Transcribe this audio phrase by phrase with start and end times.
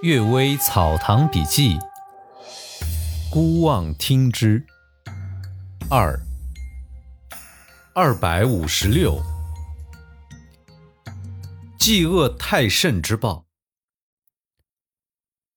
[0.02, 1.74] 《岳微草堂笔记》，
[3.30, 4.64] 孤望听之。
[5.90, 6.18] 二
[7.94, 9.22] 二百五十六，
[11.78, 13.44] 嫉恶太甚之报。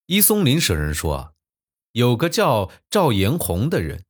[0.08, 1.32] 伊松林舍人说啊，
[1.94, 4.04] 有个叫赵延宏的人，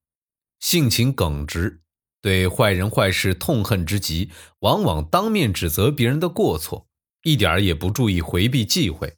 [0.59, 1.83] 性情耿直，
[2.23, 4.31] 对坏人坏事痛恨之极，
[4.61, 6.87] 往往当面指责别人的过错，
[7.21, 9.15] 一点儿也不注意回避忌讳。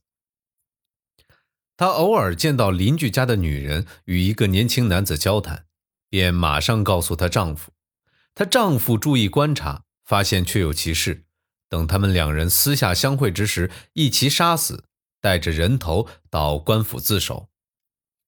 [1.78, 5.66] 她偶尔见到邻居家的女人与一个年轻男子交谈，
[6.10, 7.72] 便马上告诉她丈夫。
[8.34, 11.26] 她丈夫注意观察，发现确有其事。
[11.68, 14.86] 等他们两人私下相会之时，一齐杀死，
[15.20, 17.50] 带着人头到官府自首。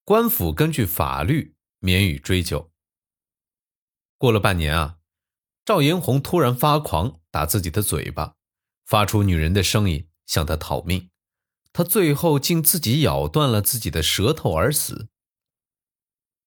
[0.03, 2.71] 官府根据法律免予追究。
[4.17, 4.97] 过了半年啊，
[5.63, 8.35] 赵延红突然发狂，打自己的嘴巴，
[8.85, 11.09] 发出女人的声音，向他讨命。
[11.77, 15.09] 他最后竟自己咬断了自己的舌头而死。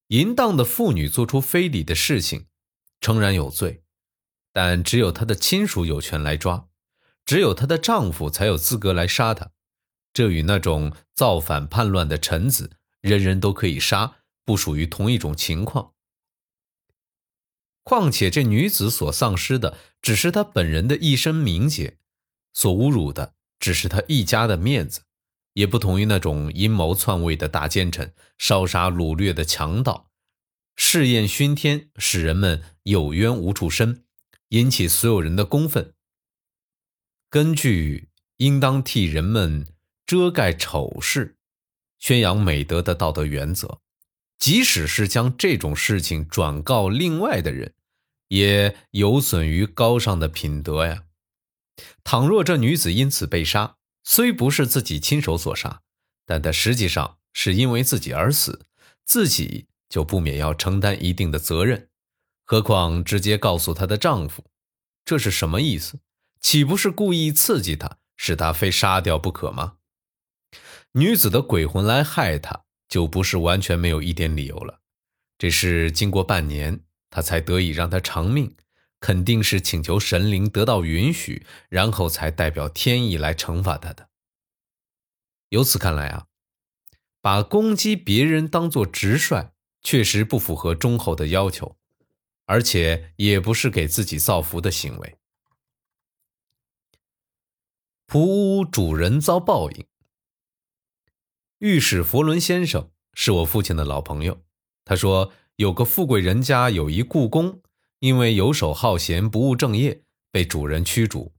[0.07, 2.47] 淫荡的妇女做出非礼的事情，
[2.99, 3.81] 诚然有罪，
[4.51, 6.67] 但只有她的亲属有权来抓，
[7.23, 9.51] 只有她的丈夫才有资格来杀她。
[10.11, 15.93] 这与那种造反叛乱的臣子，人人都可以杀，不属于同一种情况。
[17.83, 21.99] 况且这女子所丧失的，只是她本人的一身名节；
[22.51, 25.03] 所侮辱的，只是她一家的面子。
[25.53, 30.09] 也不同于那种阴谋篡位的大奸臣、烧杀掳掠的强盗，
[30.75, 34.03] 试验熏天，使人们有冤无处伸，
[34.49, 35.93] 引起所有人的公愤。
[37.29, 39.67] 根据应当替人们
[40.05, 41.37] 遮盖丑事、
[41.99, 43.79] 宣扬美德的道德原则，
[44.37, 47.73] 即使是将这种事情转告另外的人，
[48.29, 51.03] 也有损于高尚的品德呀。
[52.03, 55.81] 倘若这女子因此被杀，虽不是自己亲手所杀，
[56.25, 58.65] 但他实际上是因为自己而死，
[59.05, 61.89] 自己就不免要承担一定的责任。
[62.43, 64.45] 何况直接告诉她的丈夫，
[65.05, 65.99] 这是什么意思？
[66.39, 69.77] 岂不是故意刺激她，使她非杀掉不可吗？
[70.93, 74.81] 女子的鬼魂来害她，就不是完全没有一点理由了。
[75.37, 78.55] 这是经过半年，他才得以让她偿命。
[79.01, 84.09] 肯定是请求神灵得到允许，然后才代表天意来惩罚他的。
[85.49, 86.27] 由此看来啊，
[87.19, 89.51] 把攻击别人当做直率，
[89.81, 91.75] 确实不符合忠厚的要求，
[92.45, 95.17] 而且也不是给自己造福的行为。
[98.07, 99.85] 仆屋主人遭报应。
[101.57, 104.43] 御史佛伦先生是我父亲的老朋友，
[104.85, 107.60] 他说有个富贵人家有一故宫。
[108.01, 110.01] 因为游手好闲、不务正业，
[110.31, 111.33] 被主人驱逐，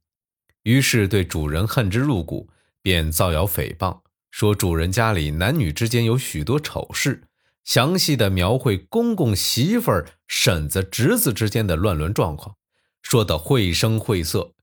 [0.62, 2.48] 于是对主人恨之入骨，
[2.80, 4.00] 便造谣诽谤，
[4.30, 7.24] 说主人家里男女之间有许多丑事，
[7.64, 12.54] 详细的描绘公公、媳妇儿、婶子、侄子之间的乱伦状况，
[13.02, 14.54] 说得绘声绘色，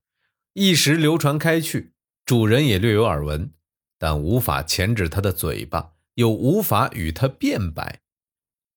[0.54, 1.92] 一时流传开去。
[2.24, 3.52] 主人也略有耳闻，
[3.98, 8.00] 但无法钳制他的嘴巴，又无法与他辩白。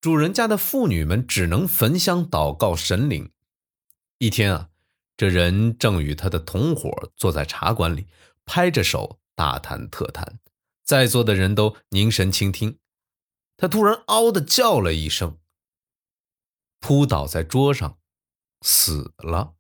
[0.03, 3.31] 主人家的妇女们只能焚香祷告神灵。
[4.18, 4.69] 一天啊，
[5.16, 8.08] 这人正与他的同伙坐在茶馆里，
[8.44, 10.40] 拍着手大谈特谈，
[10.84, 12.80] 在座的人都凝神倾听。
[13.56, 15.40] 他突然嗷的叫了一声，
[16.81, 17.97] 扑倒在桌上，
[18.59, 19.56] 死了。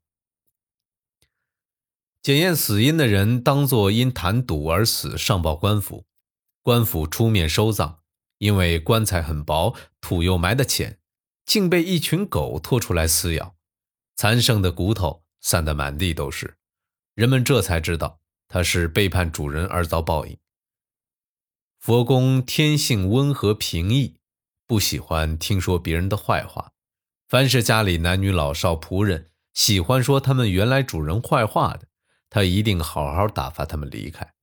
[2.21, 6.05] 检验死因的人当作因谈赌而死，上报官府，
[6.61, 8.02] 官府出面收葬。
[8.37, 10.99] 因为棺材很薄，土又埋得浅，
[11.45, 13.55] 竟被一群狗拖出来撕咬，
[14.15, 16.57] 残剩的骨头散得满地都是。
[17.15, 20.37] 人们这才知道他是背叛主人而遭报应。
[21.79, 24.15] 佛公天性温和平易，
[24.65, 26.71] 不喜欢听说别人的坏话。
[27.27, 31.87] 凡是家里男女老少仆人喜欢说他们原来主人坏话的，
[32.29, 34.33] 他一定好好打发他们离开，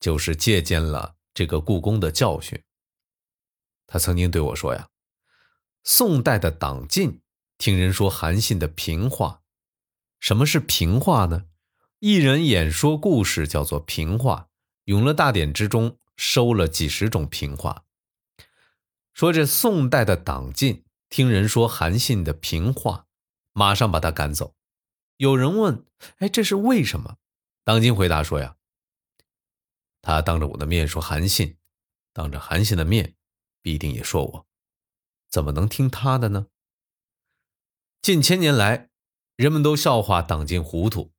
[0.00, 2.60] 就是借鉴了这个故宫的教训。
[3.88, 4.90] 他曾经对我说：“呀，
[5.82, 7.22] 宋代的党进
[7.56, 9.42] 听人说韩信的平话，
[10.20, 11.46] 什么是平话呢？
[11.98, 14.50] 一人演说故事叫做平话。
[14.84, 17.84] 永乐大典之中收了几十种平话，
[19.12, 23.06] 说这宋代的党进听人说韩信的平话，
[23.52, 24.54] 马上把他赶走。
[25.16, 25.84] 有人问：
[26.18, 27.16] 哎，这是为什么？
[27.64, 28.56] 党进回答说：呀，
[30.02, 31.56] 他当着我的面说韩信，
[32.12, 33.14] 当着韩信的面。”
[33.62, 34.46] 必定也说我，
[35.28, 36.46] 怎么能听他的呢？
[38.00, 38.90] 近千年来，
[39.36, 41.12] 人们都笑话党进糊涂，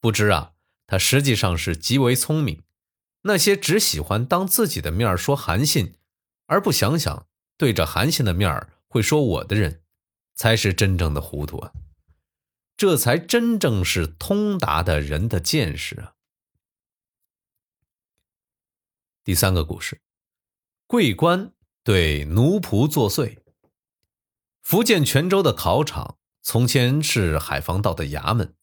[0.00, 0.54] 不知啊，
[0.86, 2.62] 他实际上是极为聪明。
[3.22, 5.94] 那些只喜欢当自己的面说韩信，
[6.46, 9.84] 而不想想对着韩信的面会说我的人，
[10.34, 11.72] 才是真正的糊涂啊！
[12.76, 16.14] 这才真正是通达的人的见识啊！
[19.22, 20.00] 第三个故事，
[20.88, 23.38] 桂官对奴仆作祟。
[24.62, 28.54] 福建泉州的考场从前是海防道的衙门，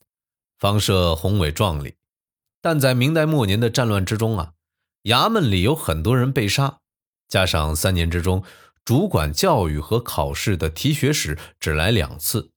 [0.57, 1.95] 房舍宏伟壮丽。
[2.62, 4.54] 但在明代末年的战乱之中啊，
[5.04, 6.80] 衙门里有很多人被杀，
[7.27, 8.44] 加上三年之中
[8.83, 12.51] 主管教育和考试的提学使只来两次，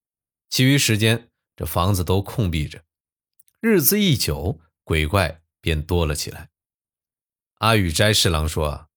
[0.48, 2.82] 其余时间这房子都空闭着。
[3.60, 6.50] 日子一久，鬼怪便多了起来。
[7.58, 8.88] 阿宇斋侍郎说：“啊，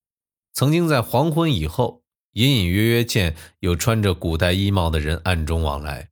[0.56, 6.12] 曾经在黄昏以后，隐隐约约见有穿着古代衣帽的人暗中往来。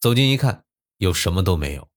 [0.00, 0.64] 走近一看，
[0.96, 1.88] 又什么都没有。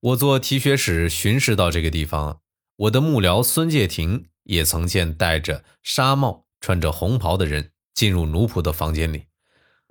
[0.00, 2.40] 我做提学使巡视到这个地方，
[2.74, 9.26] 我的幕僚孙介廷也曾见戴着纱帽、穿着红袍的人进入奴仆的房间里。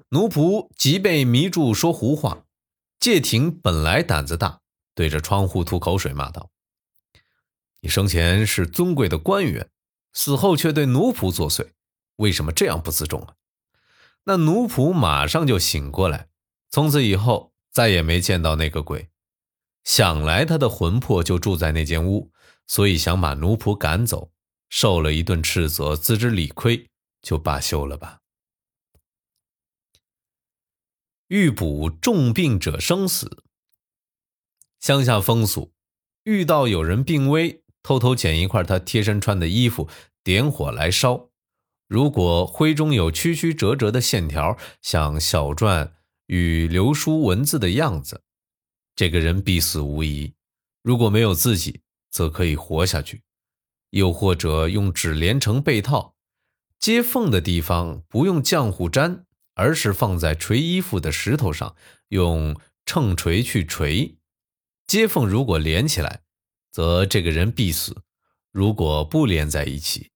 [0.09, 2.43] 奴仆即被迷住说胡话。
[2.99, 4.59] 介廷本来胆子大，
[4.93, 6.51] 对着窗户吐口水，骂道。”
[7.79, 9.69] 你生前是尊贵的官员，
[10.13, 11.71] 死后却对奴仆作祟，
[12.17, 13.35] 为什么这样不自重啊？
[14.25, 16.29] 那奴仆马上就醒过来，
[16.69, 19.09] 从此以后再也没见到那个鬼。
[19.83, 22.31] 想来他的魂魄就住在那间屋，
[22.67, 24.31] 所以想把奴仆赶走，
[24.69, 26.89] 受了一顿斥责，自知理亏，
[27.21, 28.19] 就罢休了吧。
[31.27, 33.43] 欲补重病者生死，
[34.79, 35.73] 乡下风俗，
[36.23, 37.62] 遇到有人病危。
[37.83, 39.87] 偷偷捡一块他贴身穿的衣服，
[40.23, 41.29] 点火来烧。
[41.87, 45.91] 如果灰中有曲曲折折的线条，像小篆
[46.25, 48.23] 与流书文字的样子，
[48.95, 50.33] 这个人必死无疑。
[50.81, 53.21] 如果没有自己，则可以活下去。
[53.91, 56.15] 又或者用纸连成被套，
[56.79, 61.75] 接缝的地方不用浆糊粘，而是放在锤衣服的石头上，
[62.07, 64.17] 用秤锤去锤。
[64.87, 66.22] 接缝如果连起来。
[66.73, 68.03] 则这个人必死，
[68.51, 70.11] 如果不连在一起，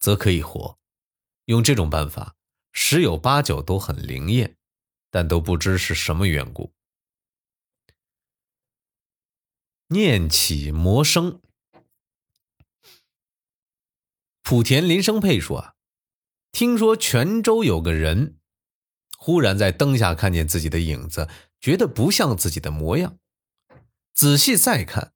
[0.00, 0.76] 则可以活。
[1.44, 2.34] 用这种办法，
[2.72, 4.56] 十有八九都很灵验，
[5.10, 6.74] 但都不知是什么缘故。
[9.86, 11.40] 念起魔生，
[14.42, 15.74] 莆田林生佩说啊，
[16.50, 18.40] 听说泉州有个人，
[19.16, 21.28] 忽然在灯下看见自己的影子，
[21.60, 23.20] 觉得不像自己的模样，
[24.12, 25.11] 仔细再看。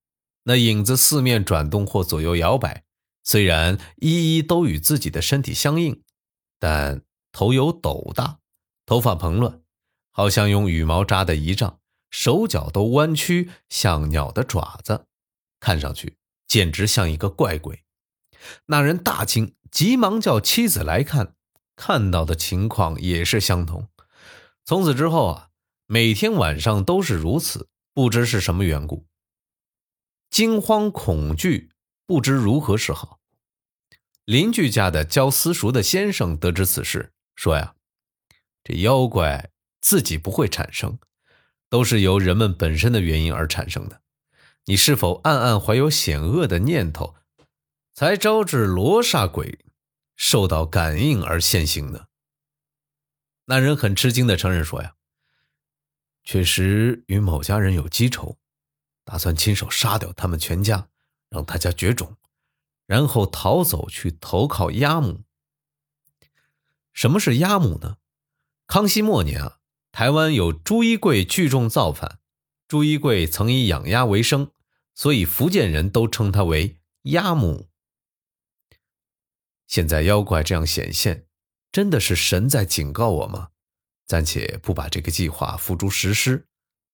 [0.48, 2.84] 那影子四面转动或左右摇摆，
[3.24, 6.04] 虽然一一都与自己的身体相应，
[6.60, 7.02] 但
[7.32, 8.38] 头有斗大，
[8.86, 9.60] 头发蓬乱，
[10.12, 15.06] 好像用羽毛扎的仪仗，手脚都弯曲，像鸟的爪子，
[15.58, 16.16] 看上去
[16.46, 17.82] 简直像一个怪鬼。
[18.66, 21.34] 那人大惊，急忙叫妻子来看，
[21.74, 23.88] 看到的情况也是相同。
[24.64, 25.48] 从此之后啊，
[25.86, 29.08] 每天晚上都是如此，不知是什么缘故。
[30.36, 31.70] 惊慌恐惧，
[32.04, 33.20] 不知如何是好。
[34.26, 37.74] 邻居家的教私塾的先生得知此事，说：“呀，
[38.62, 39.50] 这妖怪
[39.80, 40.98] 自己不会产生，
[41.70, 44.02] 都是由人们本身的原因而产生的。
[44.66, 47.14] 你是否暗暗怀有险恶的念头，
[47.94, 49.60] 才招致罗刹鬼
[50.16, 52.08] 受到感应而现形呢？”
[53.48, 54.96] 那人很吃惊的承认说：“呀，
[56.24, 58.36] 确实与某家人有积仇。”
[59.06, 60.88] 打算亲手杀掉他们全家，
[61.30, 62.16] 让他家绝种，
[62.86, 65.22] 然后逃走去投靠鸭母。
[66.92, 67.98] 什么是鸭母呢？
[68.66, 69.60] 康熙末年啊，
[69.92, 72.18] 台湾有朱一贵聚众造反，
[72.66, 74.50] 朱一贵曾以养鸭为生，
[74.92, 77.68] 所以福建人都称他为鸭母。
[79.68, 81.28] 现在妖怪这样显现，
[81.70, 83.50] 真的是神在警告我吗？
[84.04, 86.48] 暂且不把这个计划付诸实施。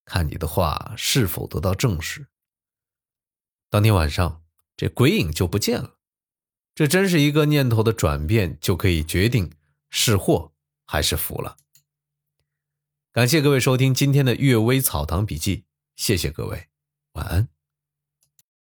[0.04, 2.28] 看你的话是否得到证实。
[3.71, 4.44] 当天晚上，
[4.76, 5.97] 这鬼影就不见了。
[6.75, 9.52] 这真是一个念头的转变，就可以决定
[9.90, 10.52] 是祸
[10.87, 11.56] 还是福了。
[13.12, 15.56] 感谢各位收听今天的《阅微草堂笔记》，
[15.97, 16.68] 谢谢各位，
[17.12, 17.49] 晚安。